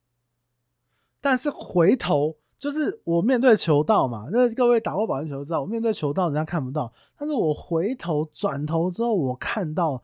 [1.21, 10.03] 但是回头就是我面对球道嘛，那各位打过保龄球知道，我面对球道人家看不到，但是我回头转头之后，我看到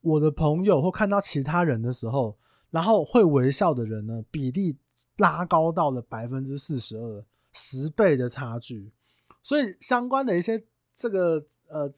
[0.00, 2.36] 我的朋友或看到其他人的时候，
[2.70, 4.76] 然后会微笑的人呢，比例
[5.18, 8.92] 拉高到了百分之四十二，十倍的差距。
[9.40, 10.62] 所以相关的一些
[10.92, 11.90] 这个呃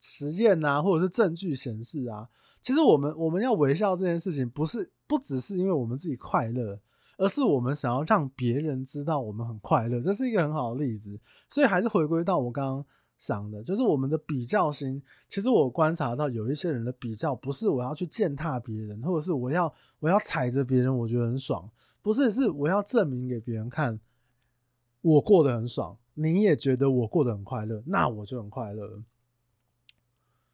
[0.00, 2.28] 实验啊，或者是证据显示啊。
[2.60, 6.78] 其实我们我们要微笑这件事情，不是不只是因为我们自己快乐，
[7.18, 11.20] 而是我们想要让别人知道我们很快乐，这是一个很好的例子。
[11.48, 12.86] 所以还是回归到我刚刚
[13.18, 15.02] 想的，就是我们的比较心。
[15.28, 21.68] 其实我观察到有一些人的比较，不是我要去践踏别人，或者是我要我要踩着别人，我觉得很爽，
[22.00, 23.98] 不是，是我要证明给别人看，
[25.00, 29.02] 我过得很爽，你也觉得我过得很快乐，那我就很快乐，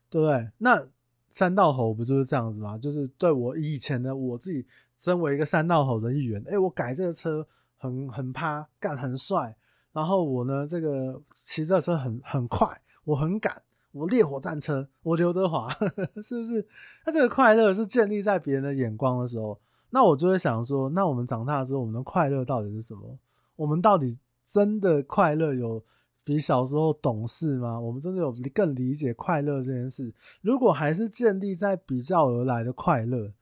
[0.08, 0.50] 对不对？
[0.56, 0.88] 那。
[1.34, 2.78] 三道猴不就是这样子吗？
[2.78, 7.44] 就是对我以前的我自己，身为一个三道猴的一员，哎、我改这个车
[7.76, 9.56] 很很趴，干很帅。
[9.92, 15.68] 然后我呢，这个骑这车很很快，我很赶，我烈火战车，我刘德华，
[16.22, 16.64] 是不是？
[17.04, 19.58] 那这个快乐是建立在别人的眼光的时候，
[19.90, 23.18] 那我就会想说，那我们长大之后，我们的快乐到底是什么？
[23.56, 25.82] 我们到底真的快乐有？
[26.24, 27.78] 比小时候懂事吗？
[27.78, 30.14] 我们真的有更理解快乐这件事？
[30.40, 33.34] 如果还是建立在比较而来的快乐，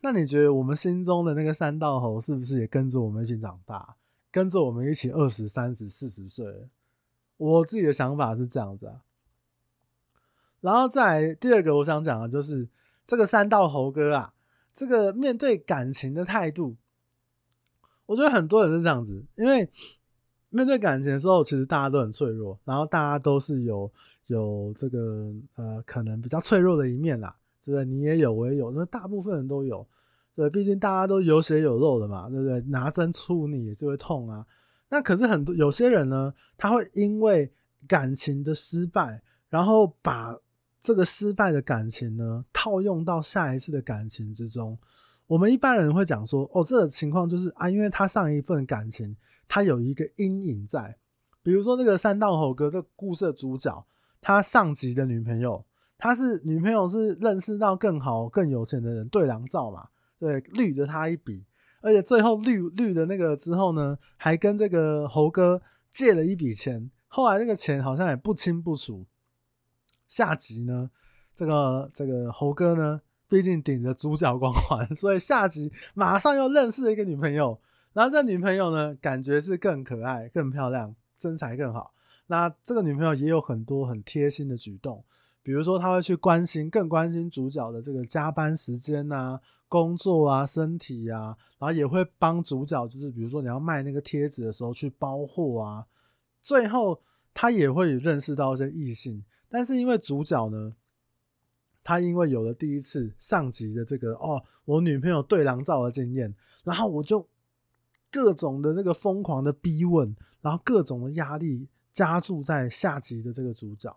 [0.00, 3.94] 那你觉得我们心中的那个三道猴是不是也跟着我们一起长大，
[4.32, 6.68] 跟着我们一起二十、三十、四十岁？
[7.36, 9.02] 我自己的想法是这样子啊。
[10.60, 12.68] 然后再来第二个，我想讲的就是
[13.04, 14.34] 这个三道猴哥啊，
[14.72, 16.74] 这个面对感情的态度，
[18.06, 19.70] 我觉得很多人是这样子，因为。
[20.54, 23.90] 面对感情的时候，其实大家都很脆弱，然后大家都是有
[24.28, 27.84] 有这个呃，可能比较脆弱的一面啦，对不对？
[27.84, 29.84] 你也有，我也有，那大部分人都有，
[30.36, 32.60] 对，毕竟大家都有血有肉的嘛，对不对？
[32.68, 34.46] 拿针戳你也是会痛啊。
[34.90, 37.52] 那可是很多有些人呢，他会因为
[37.88, 40.38] 感情的失败，然后把
[40.80, 44.78] 这个失败的感情呢套用到下一次的感情之中。
[45.26, 49.16] 我们一般人会讲说，哦，这个情况就是啊，因为他上一份感情，
[49.48, 50.98] 他有一个阴影在。
[51.42, 53.86] 比如说这个三道猴哥这故事的主角，
[54.20, 55.64] 他上集的女朋友，
[55.96, 61.46] 他是女朋友是认识到更好、更有钱的人对狼照嘛，对，绿了他一笔，
[61.80, 69.06] 而且最后绿绿的那个之后呢，还跟这个猴哥借了一笔钱，后来那个钱好像也不清不楚。
[70.06, 70.90] 下集呢，
[71.34, 73.00] 这个这个猴哥呢。
[73.28, 77.58] 毕竟顶着主角光环，所以下集马上又认识了一个女朋友。
[77.92, 81.94] 然后这女朋友呢，感觉是更可爱、更漂亮、身材更好。
[82.26, 85.04] 那这个女朋友也有很多很贴心的举动，
[85.42, 95.86] 比如说她会去关心、更关心主角的这个加班时间啊、工作啊、身体啊，然后也会帮主角，就是比如说你要卖那个贴纸的时候去包货啊。
[96.42, 97.00] 最后
[97.32, 100.74] 她也会认识到一些异性，但是因为主角呢。
[101.84, 107.28] 他因为有了第一次上集的这个哦，我女朋友对狼照的经验，然后我就
[108.10, 113.96] 各种的这个疯狂的逼问，然后各种的压力加注在下集的这个主角。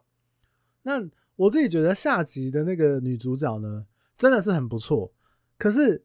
[0.84, 5.12] 那我自己觉得下集的那个女主角呢，真的是很不错。
[5.58, 6.04] 可是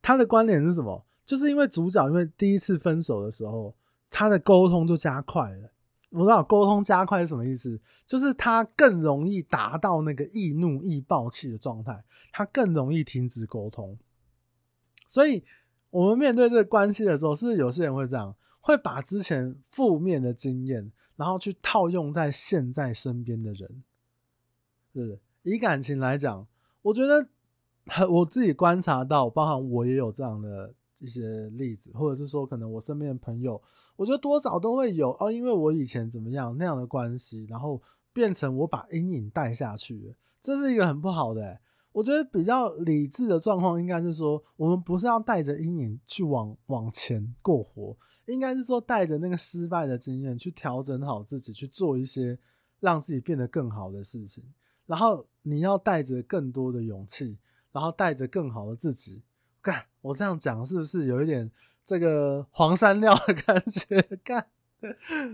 [0.00, 1.04] 她的观点是什么？
[1.24, 3.74] 就是因为主角因为第一次分手的时候，
[4.10, 5.70] 他的沟通就加快了，
[6.12, 13.98] 我知道沟通加快是什么意思，就是他更容易达到那个易怒易爆气的状态，他更容易停止沟通。
[15.08, 15.42] 所以，
[15.90, 23.82] 我们面对这个关系的时候，是不是有些人会这样，会把之前负面的经验，然后去套用在现在身边的人？
[24.94, 26.46] 是，以感情来讲，
[26.82, 27.26] 我觉得
[28.08, 30.74] 我自己观察到，包含我也有这样的。
[31.02, 33.60] 一些例子，或者是说，可能我身边的朋友，
[33.96, 41.60] 我觉得多少都会有哦，因为我以前怎么样那样的关系，然后变成我把阴影带下去，这是一个很不好的。
[41.90, 52.38] 我觉得比较理智的状况应该是说，我们不是要带着阴影去往往前过活，应该是说带着那个失败的经验去调整好自己，去做一些
[52.80, 54.44] 让自己变得更好的事情。
[54.86, 57.36] 然后你要带着更多的勇气，
[57.72, 59.22] 然后带着更好的自己。
[59.62, 61.48] 干，我这样讲是不是有一点
[61.84, 64.02] 这个黄山料的感觉？
[64.24, 64.44] 干，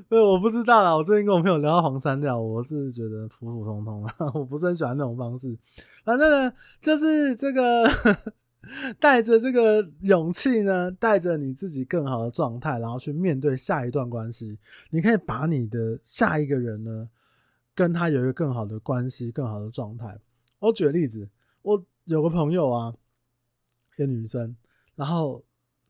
[0.06, 0.94] 对，我不知道啦。
[0.94, 5.56] 我最近跟我朋友聊到黄山料，我是觉得普普通通啊， 我不是很喜欢那种方式。
[6.04, 7.88] 反正呢，就是这个
[9.00, 14.58] 带着这个勇气呢，带着你自己更好的状态，然后去面对下一段关系。
[14.90, 17.08] 你可以把你的下一个人呢，
[17.74, 20.18] 跟他有一个更好的关系，更好的状态。
[20.58, 21.30] 我举个例子，
[21.62, 22.94] 我有个朋友啊。
[24.04, 24.56] 一个女生，
[24.94, 25.42] 然后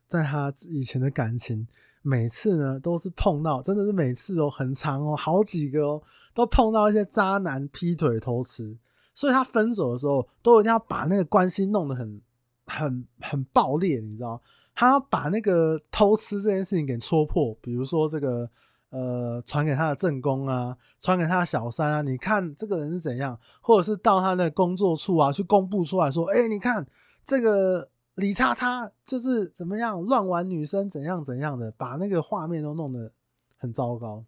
[0.06, 1.66] 在她以前的感情，
[2.02, 8.78] 每次呢都是碰到，真的是每次哦，很长哦，好几个哦，都碰到一些渣男劈腿偷吃，
[9.12, 12.20] 所以她分手的时候，都一定要把那个关系弄得很、
[12.66, 14.40] 很、很爆裂，你知道？
[14.74, 18.48] 她要把那个偷吃这件事情给戳破，比如说这个
[18.90, 26.86] 呃，传给她的正宫啊，传给她的小三啊，你看这个人是怎样，或者是到她的工作处啊，去公布出来说，哎，你看
[27.24, 27.90] 这个。
[28.18, 33.12] 李叉叉就是怎么样乱玩女生，怎样怎样的，把那个画面都弄得
[33.56, 34.24] 很糟糕。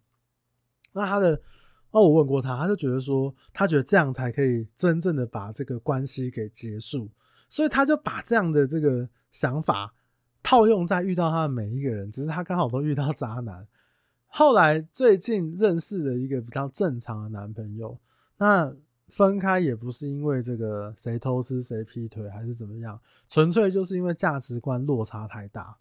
[0.93, 1.39] 那他的，
[1.91, 7.11] 哦，我问过他，他就觉得说，他觉得这样才可以真正的把这个关系给结束，
[7.49, 9.93] 所以他就把这样的这个想法
[10.41, 13.67] 套用在遇到他的每一个人，只是他刚好都遇到渣男。
[14.27, 17.99] 后来最近认识了一个比较正常的男朋友，
[18.37, 18.73] 那。
[19.11, 25.77] 分开也不是因为这个谁偷吃谁劈腿还是怎么样，纯粹就是因为价值观落差太大。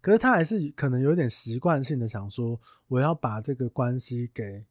[0.00, 4.64] 可是他还是可能有点习惯性的想说，我要把这个关系给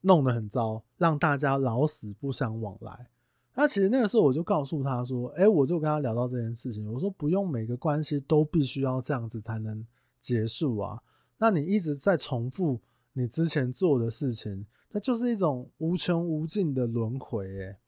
[0.00, 3.10] 弄得很糟，让大家老死不相往来。
[3.54, 9.86] 那其实那个时候我就告诉他说，哎，我就跟他聊到这件事情，我说不用每个关系都必须要这样子才能
[10.20, 11.02] 结束啊。
[11.38, 12.80] 那你一直在重复
[13.14, 14.66] 你之前做的事情。
[14.90, 17.80] 那就是一种无穷无尽的轮回，哎，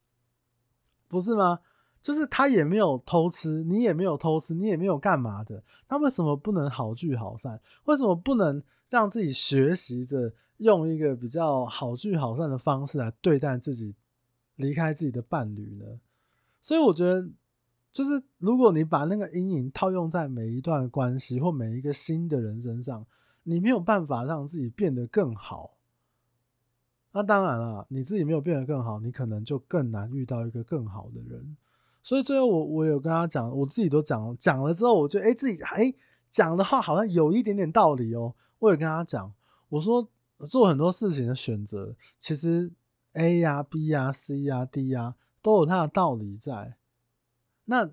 [1.06, 1.60] 不是吗？
[2.02, 7.60] 就是他也没有偷吃，你也没有偷吃，你也没有干嘛的，那为什么不能好聚好散？
[7.84, 13.94] 为什么不能让自己学习着用一个比较好聚好散的方式来对待自己，
[14.56, 16.00] 离开自己的伴侣呢？
[16.60, 17.28] 所以我觉得，
[17.92, 23.06] 就是如果你把那个阴影套用在每一段关系或每一个新的人身上，
[23.48, 25.76] 你没有办法让自己变得更好。
[27.12, 31.56] 那当然了，你自己没有变得更好，你可能就更难遇到一个更好的人。
[32.02, 35.94] 所以最后我我有跟他讲，我自己都讲讲了之后，我觉得哎自己哎
[36.28, 38.34] 讲的话好像有一点点道理哦。
[38.58, 39.32] 我有跟他讲，
[39.68, 40.08] 我说
[40.46, 42.72] 做很多事情的选择，其实
[43.12, 46.76] A 呀、B 呀、C 呀、D 呀都有它的道理在。
[47.64, 47.90] 那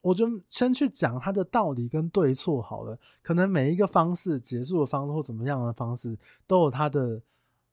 [0.00, 2.98] 我就先去讲它的道理跟对错好了。
[3.22, 7.22] 可能每一个方式结束的方式或怎么样的方式都有它的。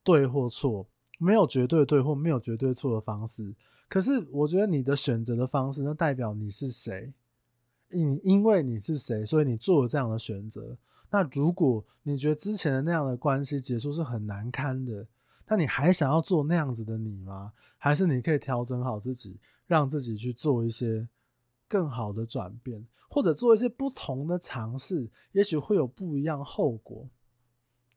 [0.06, 0.86] 对或错，
[1.18, 3.56] 没有绝对对或没有绝对错的方式。
[3.90, 7.12] 可是，我觉得你的选择的方式，那代表你是谁。
[7.90, 10.78] 因因为你是谁，所以你做了这样的选择。
[11.10, 15.08] 那如果你觉得之前的那样的关系结束是很难堪的，
[15.48, 17.54] 那你还想要做那样子的你吗？
[17.80, 21.08] 还是你可以调整好自己，让自己去做一些
[21.76, 27.06] 更好的转变，或者做一些不同的尝试，也许会有不一样后果，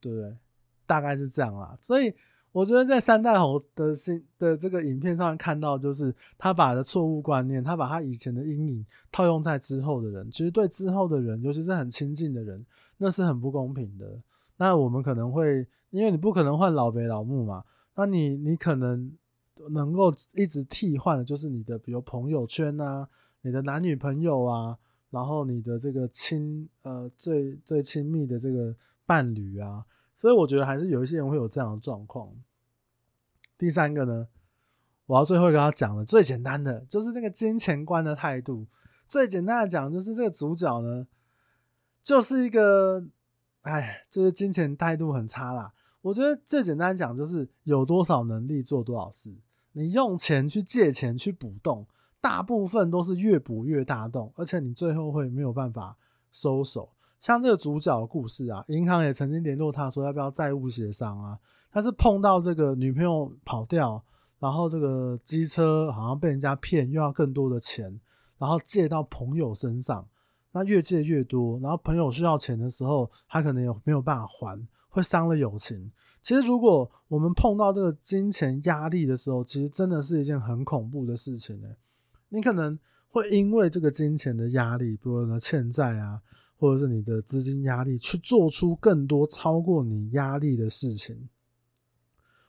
[0.00, 0.36] 对不对？
[0.84, 2.12] 大概是这样啦，所以
[2.50, 14.20] 我觉得在三代猴的新的这个影片上面看到，就是他把的错误观念，他把他以前的阴影套用在之后的人，其实对之后的人，尤其是很亲近的人，那是很不公平的。
[14.56, 17.62] 那我们可能会，因为你不可能换老北老木嘛，
[17.94, 19.12] 那你你可能
[19.70, 23.08] 能够一直替换的，就是你的比如朋友圈啊，
[23.42, 24.78] 你的男女朋友啊，
[25.10, 28.74] 然后你的这个亲呃最最亲密的这个
[29.06, 29.84] 伴侣啊。
[30.14, 32.34] 所以我觉得还是有一些人会有这样的状况。
[33.56, 34.26] 第三个呢，
[35.06, 38.66] 我要最后跟他讲的最简单的就是那个金钱观的态度。
[39.06, 41.06] 最简单的讲就是这个主角呢，
[42.02, 43.06] 就是一个
[43.62, 45.72] 哎，就是金钱态度很差啦。
[46.00, 49.36] 我觉得最简单讲就是有多少能力做多少事。
[49.72, 51.86] 你用钱去借钱去补洞，
[52.28, 55.96] 大部分都是越补越大洞，而且你最后会没有办法
[56.30, 56.90] 收手。
[57.18, 61.38] 像这个主角的故事啊，银行也曾经联络他说要不要债务协商啊，
[61.72, 64.04] 他是碰到这个女朋友跑掉，
[64.38, 67.98] 然后这个机车好像被人家骗，又要更多的钱，
[68.36, 70.06] 然后借到朋友身上，
[70.52, 75.90] 那越借越多，然后朋友需要钱的时候，他可能也没有办法还，会伤了友情。
[76.20, 81.68] 其实如果我们碰到这个金钱压力的时候，其实真的是一件很恐怖的事情呢。
[82.28, 86.22] 你可能会因为这个金钱的压力，比如说欠债啊。
[86.60, 91.28] 或者是你的资金压力，去做出更多超过你压力的事情，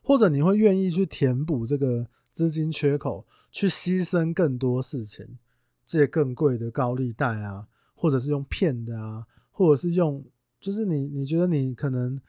[0.01, 5.37] 或者你会愿意去填补这个资金缺口，去牺牲更多事情，
[5.85, 10.25] 借更贵的高利贷啊，或者是用骗的啊，或者是用，
[10.59, 12.19] 就是你你觉得你可能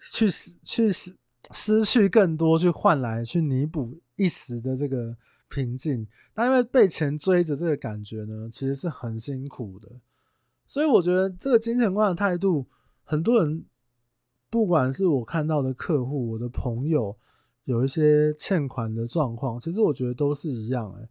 [0.00, 0.28] 去
[0.64, 1.14] 去失
[1.52, 5.16] 失去更多，去换来去弥补一时的这个
[5.48, 9.88] 平静，那因为被钱追着这个感觉呢，其实是很辛苦的。
[10.66, 12.66] 所以我觉得这个金钱观的态度，
[13.02, 13.64] 很多人
[14.50, 17.16] 不管是我看到的客户、我的朋友，
[17.64, 20.92] 有一些欠款的状况，其实我觉得都是一样。
[20.92, 21.08] 哎，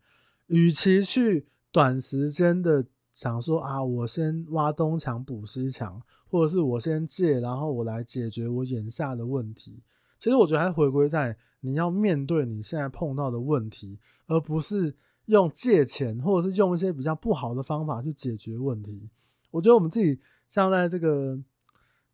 [0.47, 9.81] 与其去短时间的想说啊，我先挖东墙补西墙，或者是我先借，然后我来解决我眼下的问题，
[10.17, 14.95] 其实我觉得还是回归在你要面对你现在碰到的问题，而不是
[15.25, 19.09] 用借钱或者是用一些比较不好的方法去解决问题。
[19.51, 21.39] 我觉得我们自己像在这个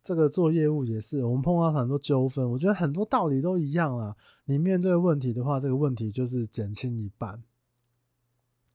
[0.02, 4.16] 这个做业务也是，我们碰到很多纠纷，我觉得很多道理都一样啊。
[4.44, 7.42] 你面对问题的话，这个问题就是减轻一半，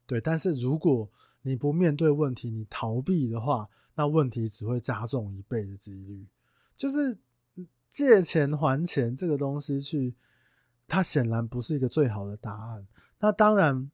[0.07, 0.19] 对。
[0.19, 1.09] 但是如果
[1.43, 6.27] 你不面对问题，你逃避的话，那问题只会加重一倍的几率。
[6.75, 7.17] 就是
[7.89, 10.15] 借钱还钱这个东西去，
[10.87, 12.87] 它显然不是一个最好的答案。
[13.19, 13.89] 那当然。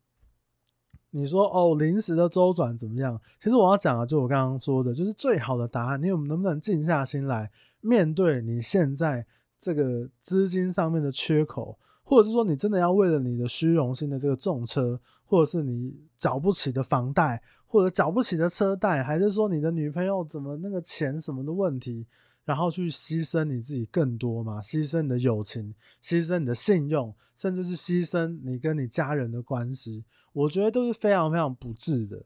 [1.11, 3.17] 你说哦，临时的周转怎么样？
[3.39, 6.01] 其实我要讲的，就我刚刚说的，就是最好的答案。
[6.01, 9.25] 你有能不能静下心来面对你现在
[9.57, 22.05] 这个资金上面的缺口，或者是说你真的要为了你的虚荣心的这个重车，或者是你缴不起的房贷，或者缴不起的车贷，还是说你的女朋友怎么那个钱什么的问题？
[22.45, 24.61] 然后去牺牲你自己更多嘛？
[24.61, 32.23] 牺牲你的友情，牺牲你的信用，甚至是牺牲你跟你家人的关系，我觉得都是非常非常不智的，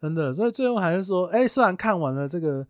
[0.00, 0.32] 真的。
[0.32, 2.66] 所以最后还是说，哎，虽然看完了这个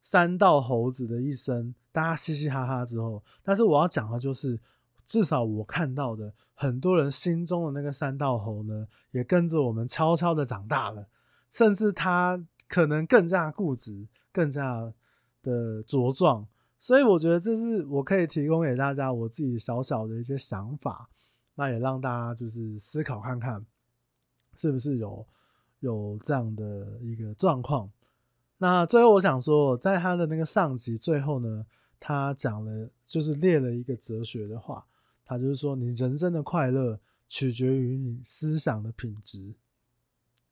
[0.00, 4.58] 三道猴子的一生，大家嘻嘻哈哈之后，但是我要讲的就是，
[5.04, 11.06] 至少我看到的很多人心中的那个三道猴呢，也跟着我们悄悄的长大了，
[11.50, 14.94] 甚至他可能更加固执，更加。
[15.42, 16.46] 的茁壮，
[16.78, 21.10] 所以我觉得这是我可以提供给大家我自己小小的一些想法，
[21.56, 23.66] 那也让大家就是思考看看，
[24.54, 25.26] 是不是有
[25.80, 27.90] 有这样的一个状况。
[28.58, 31.66] 那最后我想说，在他的那个上集最后呢，
[31.98, 34.86] 他讲了就是列了一个哲学的话，
[35.24, 39.56] 他就是说，你人生的快乐取决于你思想的品质。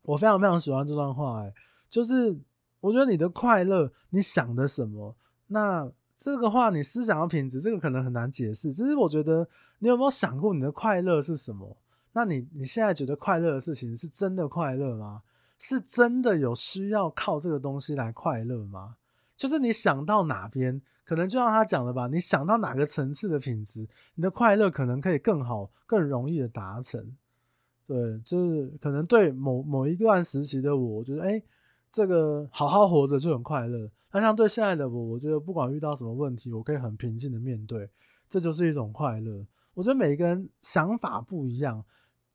[0.02, 1.54] 我非常非常喜欢这段话，哎，
[1.88, 2.40] 就是。
[2.80, 5.14] 我觉得你的快乐，你想的什么？
[5.48, 8.72] 那这个话，你思想的品质，这个可能很难解释。
[8.72, 11.76] 只是我觉得，你有没有想过你的快乐是什么？
[12.12, 15.22] 那你你现在觉得快乐的事情，是真的快乐吗？
[15.58, 18.96] 是真的有需要靠这个东西来快乐吗？
[19.36, 27.16] 就是你想到哪边，可能就像他讲的吧，你想到哪个层次的品质，你的快乐可能可以更好、更容易的达成。
[27.86, 31.42] 对，就是可能对某某一段时期的我，我觉得，哎。
[31.90, 33.90] 这个好好活着就很快乐。
[34.12, 37.88] 那相对现在的我，我觉得不管遇到什么问题，我可以很平静的面对，
[38.28, 39.46] 这就是一种快乐。
[39.74, 41.84] 我觉得每个人想法不一样，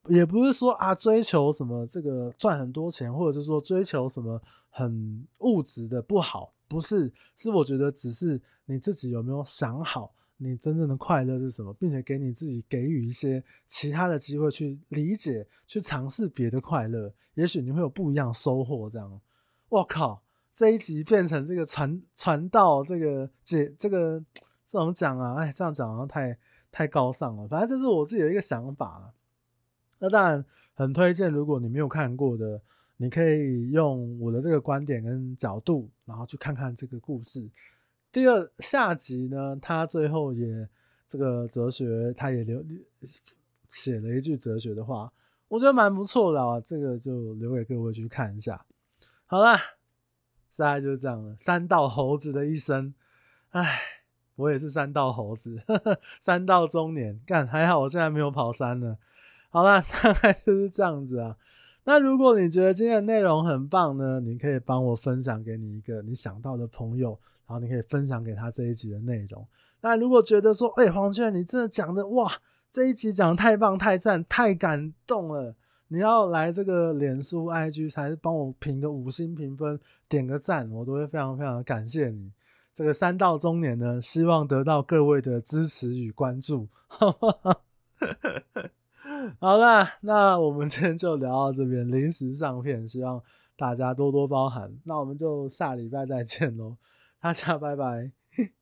[0.08, 7.12] 也不是说啊追求什么这个赚很多钱，或者是说追求什么很物质的不好，不是。
[7.36, 18.89] 是我觉得只是你自己有没有想好，你真正的快乐是什么，并且给你自己给予一些其他的机会去理解、去尝试别的快乐，也许你会有不一样收获。
[18.89, 19.22] 这样。
[19.70, 20.22] 我靠！
[20.53, 24.24] 这一集变成这个传传道，这个解这个
[24.66, 26.38] 这种讲啊，哎，这样讲好像太
[26.72, 27.47] 太高尚了。
[27.47, 29.13] 反正这是我自己的一个想法。
[29.99, 32.61] 那当然很推荐，如果你没有看过的，
[32.97, 37.49] 你可以用我的这个观点跟角度，然后去看看这个故事。
[38.11, 40.70] 第二下集呢，他最后也
[41.05, 42.63] 这个哲学，他也留
[43.68, 45.11] 写了一句哲学的话，
[45.49, 46.61] 我觉得蛮不错的啊。
[46.61, 48.66] 这个就留给各位去看一下。
[49.28, 49.59] 好啦，
[50.57, 51.36] 大概就是这样了。
[51.38, 52.93] 三道猴子的一生，
[53.49, 53.80] 唉，
[54.36, 58.97] 我也是三道猴子，呵呵，三道中年，干还好，我现在没有跑山呢。
[59.49, 61.38] 好啦， 大概就是这样子啊。
[61.86, 69.47] 那如果你觉得今天的内容很棒呢，你可以帮我分享给你一个你想到的朋友，然后你可以分享给他这一集的内容。
[69.82, 72.32] 那如果觉得说，哎、黄劝，你真的讲的哇，
[72.71, 75.55] 这一集讲的太棒、太赞、太感动了，
[75.88, 79.80] 你要来这个脸书 IG 才是帮我评个五星评分，
[80.10, 82.32] 点个赞，我都会非常非常感谢你。
[82.74, 86.68] 这个三到中年呢，希望得到各位的支持与关注。
[89.40, 93.22] 好啦，那我们今天就聊到这边，临时上片，希望
[93.56, 94.74] 大家多多包涵。
[94.84, 96.76] 那我们就下礼拜再见喽，
[97.22, 98.12] 大家拜拜。